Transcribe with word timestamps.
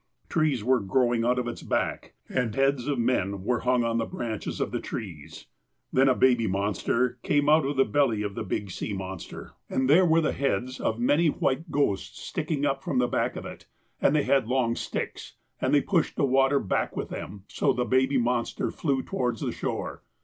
Trees 0.29 0.63
were 0.63 0.79
growing 0.79 1.23
out 1.23 1.37
of 1.37 1.47
its 1.47 1.61
back, 1.61 2.15
and 2.27 2.55
heads 2.55 2.87
of 2.87 2.97
men 2.97 3.43
were 3.43 3.59
hung 3.59 3.83
on 3.83 3.99
the 3.99 4.05
branches 4.07 4.59
of 4.59 4.71
the 4.71 4.79
trees. 4.79 5.45
^ 5.45 5.45
Then 5.93 6.09
a 6.09 6.15
baby 6.15 6.47
monster' 6.47 7.17
came 7.21 7.47
out 7.47 7.67
of 7.67 7.77
the 7.77 7.85
belly 7.85 8.23
of 8.23 8.33
the 8.33 8.41
big 8.43 8.71
sea 8.71 8.93
monster, 8.93 9.37
^ 9.37 9.39
Blocks." 9.39 9.53
A 9.53 9.53
boat. 9.53 9.57
64 9.61 9.61
THE 9.61 9.69
APOSTLE 9.69 9.75
OF 9.75 9.75
ALASKA 9.75 9.75
and 9.75 9.89
there 9.89 10.05
were 10.07 10.21
tlie 10.57 10.65
heads 10.65 10.79
of 10.79 10.99
many 10.99 11.27
white 11.27 11.71
ghosts 11.71 12.19
sticking 12.19 12.65
up 12.65 12.83
from 12.83 12.97
the 12.97 13.07
back 13.07 13.35
of 13.35 13.45
it, 13.45 13.67
and 14.01 14.15
they 14.15 14.23
had 14.23 14.47
long 14.47 14.75
sticks, 14.75 15.33
and 15.61 15.85
pushed 15.87 16.15
the 16.15 16.25
water 16.25 16.59
back 16.59 16.97
with 16.97 17.09
them, 17.09 17.43
so 17.47 17.71
the 17.71 17.85
baby 17.85 18.17
monster 18.17 18.71
flew 18.71 19.03
towards 19.03 19.41
the 19.41 19.51
shore. 19.51 20.01